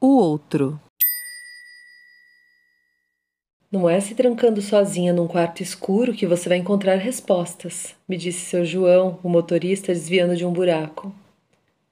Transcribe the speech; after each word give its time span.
O 0.00 0.16
outro. 0.16 0.80
Não 3.70 3.90
é 3.90 3.98
se 3.98 4.14
trancando 4.14 4.62
sozinha 4.62 5.12
num 5.12 5.26
quarto 5.26 5.60
escuro 5.60 6.14
que 6.14 6.24
você 6.24 6.48
vai 6.48 6.58
encontrar 6.58 6.94
respostas, 6.94 7.96
me 8.08 8.16
disse 8.16 8.46
seu 8.46 8.64
João, 8.64 9.18
o 9.24 9.28
motorista, 9.28 9.92
desviando 9.92 10.36
de 10.36 10.46
um 10.46 10.52
buraco. 10.52 11.12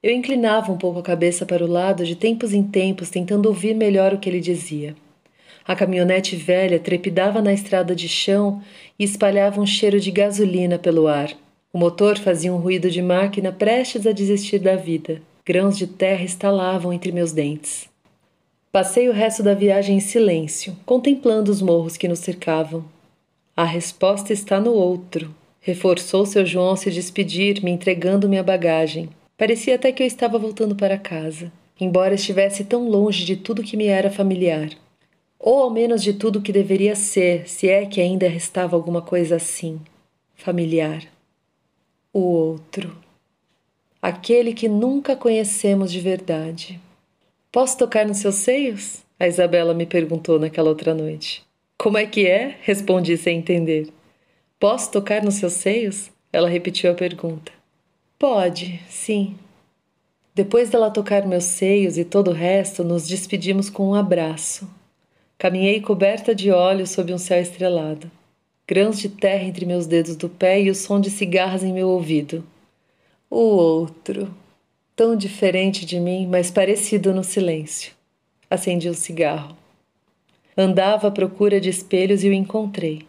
Eu 0.01 0.13
inclinava 0.13 0.71
um 0.71 0.79
pouco 0.79 1.01
a 1.01 1.03
cabeça 1.03 1.45
para 1.45 1.65
o 1.65 1.67
lado 1.67 2.07
de 2.07 2.15
tempos 2.15 2.55
em 2.55 2.63
tempos, 2.63 3.11
tentando 3.11 3.47
ouvir 3.47 3.75
melhor 3.75 4.15
o 4.15 4.19
que 4.21 4.29
ele 4.31 4.41
dizia. 4.41 4.95
A 5.67 5.75
caminhonete 5.75 6.37
velha 6.37 6.79
trepidava 6.79 7.43
na 7.43 7.53
estrada 7.53 7.93
de 7.93 8.09
chão 8.09 8.63
e 8.97 9.03
espalhava 9.03 9.61
um 9.61 9.67
cheiro 9.67 9.99
de 9.99 10.13
gasolina 10.13 10.79
pelo 10.79 11.09
ar. 11.09 11.37
O 11.73 11.79
motor 11.79 12.17
fazia 12.19 12.55
um 12.55 12.59
ruído 12.59 12.89
de 12.89 13.03
máquina 13.03 13.51
prestes 13.51 14.07
a 14.07 14.13
desistir 14.13 14.61
da 14.61 14.77
vida. 14.77 15.21
Grãos 15.45 15.77
de 15.77 15.89
terra 15.89 16.23
estalavam 16.23 16.93
entre 16.93 17.11
meus 17.11 17.33
dentes. 17.33 17.96
Passei 18.77 19.09
o 19.09 19.13
resto 19.13 19.43
da 19.43 19.55
viagem 19.55 19.97
em 19.97 20.01
silêncio, 20.01 20.77
contemplando 20.85 21.51
os 21.51 21.63
morros 21.63 21.97
que 21.97 22.07
nos 22.07 22.19
cercavam. 22.19 22.85
A 23.57 23.65
resposta 23.65 24.35
está 24.35 24.61
no 24.61 24.75
outro, 24.75 25.35
reforçou 25.63 26.27
seu 26.27 26.45
João 26.45 26.67
ao 26.67 26.77
se 26.77 26.91
despedir, 26.91 27.65
me 27.65 27.71
entregando 27.71 28.29
minha 28.29 28.43
bagagem. 28.43 29.09
Parecia 29.35 29.77
até 29.77 29.91
que 29.91 30.03
eu 30.03 30.07
estava 30.07 30.39
voltando 30.39 30.77
para 30.77 30.99
casa, 30.99 31.51
embora 31.81 32.17
estivesse 32.17 32.65
tão 32.65 32.87
longe 32.87 33.25
de 33.25 33.35
tudo 33.35 33.63
que 33.63 33.79
me 33.79 33.87
era 33.87 34.11
familiar. 34.11 34.69
Ou 35.41 35.63
ao 35.63 35.71
menos 35.71 36.03
de 36.03 36.13
tudo 36.13 36.43
que 36.43 36.53
deveria 36.53 36.95
ser, 36.95 37.49
se 37.49 37.71
é 37.71 37.87
que 37.87 37.99
ainda 37.99 38.29
restava 38.29 38.77
alguma 38.77 39.01
coisa 39.01 39.37
assim, 39.37 39.81
familiar. 40.35 41.03
O 42.13 42.21
outro. 42.21 42.95
Aquele 44.03 44.53
que 44.53 44.69
nunca 44.69 45.17
conhecemos 45.17 45.91
de 45.91 45.99
verdade. 45.99 46.79
Posso 47.57 47.79
tocar 47.79 48.05
nos 48.05 48.19
seus 48.19 48.35
seios? 48.35 49.03
A 49.19 49.27
Isabela 49.27 49.73
me 49.73 49.87
perguntou 49.87 50.39
naquela 50.39 50.69
outra 50.69 50.93
noite. 50.93 51.43
Como 51.79 51.97
é 51.97 52.05
que 52.05 52.27
é? 52.27 52.55
Respondi 52.61 53.17
sem 53.17 53.39
entender. 53.39 53.89
Posso 54.61 54.93
tocar 54.93 55.25
nos 55.25 55.37
seus 55.37 55.55
seios? 55.55 56.11
Ela 56.31 56.51
repetiu 56.51 56.91
a 56.91 56.95
pergunta. 56.95 57.51
Pode, 58.19 58.79
sim. 58.91 59.39
Depois 60.35 60.69
dela 60.69 60.91
tocar 60.91 61.27
meus 61.27 61.45
seios 61.45 61.97
e 61.97 62.05
todo 62.05 62.31
o 62.31 62.35
resto, 62.35 62.85
nos 62.85 63.09
despedimos 63.09 63.71
com 63.71 63.89
um 63.89 63.95
abraço. 63.95 64.69
Caminhei 65.39 65.81
coberta 65.81 66.35
de 66.35 66.51
óleo 66.51 66.87
sob 66.87 67.11
um 67.15 67.17
céu 67.17 67.41
estrelado. 67.41 68.11
Grãos 68.69 68.99
de 68.99 69.09
terra 69.09 69.45
entre 69.45 69.65
meus 69.65 69.87
dedos 69.87 70.15
do 70.15 70.29
pé 70.29 70.61
e 70.61 70.69
o 70.69 70.75
som 70.75 71.01
de 71.01 71.09
cigarras 71.09 71.65
em 71.65 71.73
meu 71.73 71.89
ouvido. 71.89 72.45
O 73.31 73.39
outro, 73.39 74.31
tão 74.97 75.15
diferente 75.15 75.85
de 75.85 76.01
mim, 76.01 76.27
mas 76.27 76.51
parecido 76.51 77.13
no 77.13 77.23
silêncio. 77.23 77.93
Acendi 78.49 78.89
um 78.89 78.95
cigarro. 78.95 79.55
Andava 80.57 81.09
à 81.09 81.11
procura 81.11 81.61
de 81.61 81.69
espelhos 81.69 82.25
e 82.25 82.31
o 82.31 82.33
encontrei. 82.33 83.07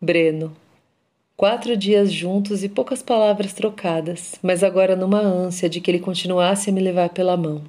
Breno. 0.00 0.56
Quatro 1.36 1.76
dias 1.76 2.12
juntos 2.12 2.64
e 2.64 2.68
poucas 2.68 3.00
palavras 3.00 3.52
trocadas, 3.52 4.34
mas 4.42 4.64
agora 4.64 4.96
numa 4.96 5.20
ânsia 5.20 5.68
de 5.68 5.80
que 5.80 5.88
ele 5.90 6.00
continuasse 6.00 6.68
a 6.68 6.72
me 6.72 6.80
levar 6.80 7.10
pela 7.10 7.36
mão. 7.36 7.62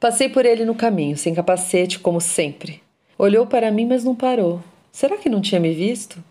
Passei 0.00 0.28
por 0.28 0.44
ele 0.44 0.64
no 0.64 0.74
caminho, 0.74 1.16
sem 1.16 1.32
capacete, 1.32 2.00
como 2.00 2.20
sempre. 2.20 2.82
Olhou 3.16 3.46
para 3.46 3.70
mim, 3.70 3.86
mas 3.86 4.02
não 4.02 4.16
parou. 4.16 4.60
Será 4.90 5.16
que 5.16 5.28
não 5.28 5.40
tinha 5.40 5.60
me 5.60 5.72
visto? 5.72 6.22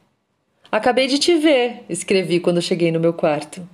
Acabei 0.69 1.07
de 1.07 1.19
te 1.19 1.37
ver, 1.37 1.83
escrevi 1.87 2.39
quando 2.39 2.61
cheguei 2.61 2.91
no 2.91 2.99
meu 2.99 3.13
quarto. 3.13 3.67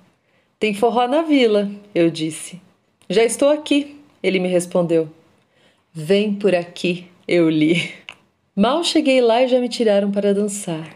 Tem 0.58 0.72
forró 0.72 1.08
na 1.08 1.22
vila, 1.22 1.68
eu 1.94 2.10
disse. 2.10 2.60
Já 3.08 3.22
estou 3.22 3.50
aqui, 3.50 4.00
ele 4.20 4.40
me 4.40 4.48
respondeu. 4.48 5.08
Vem 5.94 6.34
por 6.34 6.56
aqui, 6.56 7.06
eu 7.26 7.48
li. 7.48 7.94
Mal 8.54 8.82
cheguei 8.82 9.20
lá 9.20 9.42
e 9.42 9.48
já 9.48 9.60
me 9.60 9.68
tiraram 9.68 10.10
para 10.10 10.34
dançar. 10.34 10.88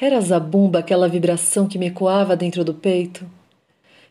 Era 0.00 0.18
zabumba 0.18 0.78
aquela 0.78 1.08
vibração 1.08 1.68
que 1.68 1.78
me 1.78 1.88
ecoava 1.88 2.34
dentro 2.34 2.64
do 2.64 2.72
peito? 2.72 3.28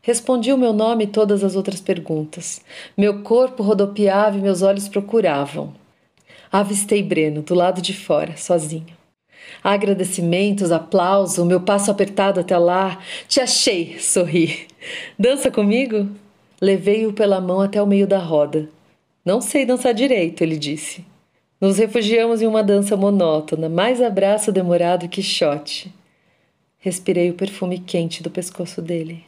Respondi 0.03 0.53
o 0.53 0.57
meu 0.57 0.71
nome 0.71 1.05
e 1.05 1.07
todas 1.07 1.43
as 1.43 1.55
outras 1.55 1.81
perguntas. 1.81 2.61
Meu 2.95 3.23
corpo 3.23 3.63
rodopiava 3.63 4.37
e 4.37 4.41
meus 4.41 4.61
olhos 4.61 4.87
procuravam. 4.87 5.73
Avistei 6.51 7.01
Breno 7.01 7.41
do 7.41 7.55
lado 7.55 7.81
de 7.81 7.93
fora, 7.93 8.37
sozinho. 8.37 8.95
Agradecimentos, 9.63 10.71
aplauso, 10.71 11.43
meu 11.43 11.61
passo 11.61 11.89
apertado 11.89 12.39
até 12.39 12.55
lá. 12.57 12.99
Te 13.27 13.41
achei, 13.41 13.97
sorri. 13.99 14.67
Dança 15.17 15.49
comigo? 15.49 16.07
Levei-o 16.61 17.11
pela 17.11 17.41
mão 17.41 17.59
até 17.59 17.81
o 17.81 17.87
meio 17.87 18.05
da 18.05 18.19
roda. 18.19 18.69
Não 19.25 19.41
sei 19.41 19.65
dançar 19.65 19.95
direito, 19.95 20.43
ele 20.43 20.57
disse. 20.57 21.03
Nos 21.59 21.79
refugiamos 21.79 22.41
em 22.41 22.47
uma 22.47 22.63
dança 22.63 22.95
monótona, 22.95 23.67
mais 23.67 23.99
abraço 23.99 24.51
demorado 24.51 25.09
que 25.09 25.23
shot. 25.23 25.91
Respirei 26.77 27.31
o 27.31 27.33
perfume 27.33 27.79
quente 27.79 28.21
do 28.21 28.29
pescoço 28.29 28.81
dele. 28.81 29.23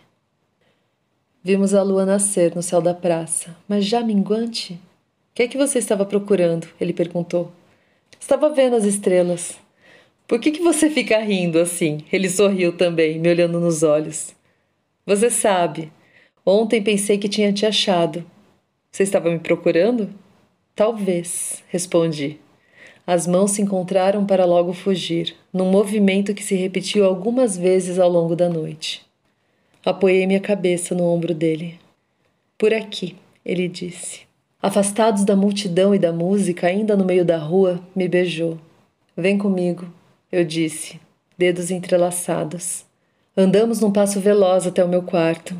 Vimos 1.43 1.73
a 1.73 1.81
lua 1.81 2.05
nascer 2.05 2.55
no 2.55 2.61
céu 2.61 2.81
da 2.81 2.93
praça, 2.93 3.55
mas 3.67 3.83
já 3.83 4.01
minguante. 4.01 4.73
O 4.73 4.79
que 5.35 5.43
é 5.43 5.47
que 5.47 5.57
você 5.57 5.79
estava 5.79 6.05
procurando? 6.05 6.67
Ele 6.79 6.93
perguntou. 6.93 7.51
Estava 8.19 8.49
vendo 8.49 8.75
as 8.75 8.83
estrelas. 8.83 9.57
Por 10.27 10.39
que, 10.39 10.51
que 10.51 10.61
você 10.61 10.89
fica 10.89 11.17
rindo 11.17 11.59
assim? 11.59 12.05
Ele 12.11 12.29
sorriu 12.29 12.77
também, 12.77 13.19
me 13.19 13.29
olhando 13.29 13.59
nos 13.59 13.83
olhos. 13.83 14.33
Você 15.05 15.29
sabe, 15.29 15.91
Ontem 16.45 16.83
pensei 16.83 17.17
que 17.17 17.29
tinha 17.29 17.53
te 17.53 17.65
achado. 17.65 18.25
Você 18.91 19.03
estava 19.03 19.29
me 19.29 19.39
procurando? 19.39 20.09
Talvez, 20.75 21.63
respondi. 21.69 22.37
As 23.07 23.25
mãos 23.25 23.51
se 23.51 23.61
encontraram 23.61 24.25
para 24.25 24.43
logo 24.45 24.73
fugir, 24.73 25.35
num 25.53 25.71
movimento 25.71 26.33
que 26.33 26.43
se 26.43 26.55
repetiu 26.55 27.05
algumas 27.05 27.57
vezes 27.57 27.97
ao 27.97 28.09
longo 28.09 28.35
da 28.35 28.49
noite. 28.49 29.05
Apoiei 29.85 30.27
minha 30.27 30.39
cabeça 30.39 30.93
no 30.93 31.05
ombro 31.05 31.33
dele. 31.33 31.79
Por 32.57 32.73
aqui, 32.73 33.15
ele 33.45 33.67
disse. 33.67 34.21
Afastados 34.61 35.23
da 35.25 35.35
multidão 35.35 35.95
e 35.95 35.99
da 35.99 36.11
música, 36.11 36.67
ainda 36.67 36.95
no 36.95 37.05
meio 37.05 37.25
da 37.25 37.37
rua, 37.37 37.81
me 37.95 38.07
beijou. 38.07 38.57
Vem 39.15 39.37
comigo, 39.37 39.85
eu 40.31 40.43
disse, 40.43 40.99
dedos 41.37 41.71
entrelaçados. 41.71 42.85
Andamos 43.35 43.79
num 43.79 43.91
passo 43.91 44.19
veloz 44.19 44.65
até 44.65 44.83
o 44.83 44.87
meu 44.87 45.03
quarto, 45.03 45.55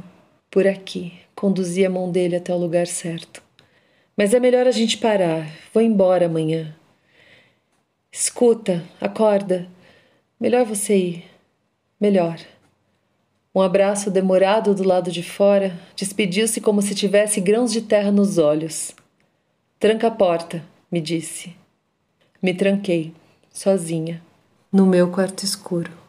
por 0.54 0.68
aqui. 0.68 1.14
Conduzi 1.34 1.84
a 1.84 1.90
mão 1.90 2.12
dele 2.12 2.36
até 2.36 2.54
o 2.54 2.58
lugar 2.58 2.86
certo. 2.86 3.42
Mas 4.16 4.36
é 4.36 4.40
melhor 4.40 4.68
a 4.68 4.72
gente 4.72 5.00
parar. 5.00 5.50
Vou 5.74 5.82
embora 5.82 6.28
amanhã. 6.28 6.76
Escuta, 8.12 8.84
acorda. 9.02 9.68
Melhor 10.40 10.64
você 10.64 10.96
ir. 10.96 11.26
Melhor. 12.00 12.38
Um 13.56 13.62
abraço 13.62 14.12
demorado 14.12 14.76
do 14.76 14.84
lado 14.84 15.12
de 15.12 15.24
fora 15.24 15.76
despediu-se 15.96 16.62
como 16.62 16.84
se 16.84 16.94
tivesse 16.94 17.42
grãos 17.42 17.72
de 17.72 17.82
terra 17.82 18.12
nos 18.12 18.38
olhos. 18.38 18.94
Tranca 19.80 20.08
a 20.10 20.12
porta, 20.12 20.64
me 20.92 21.02
disse. 21.02 21.56
Me 22.40 22.54
tranquei, 22.54 23.12
sozinha, 23.52 24.22
no 24.72 24.86
meu 24.86 25.10
quarto 25.10 25.44
escuro. 25.44 26.03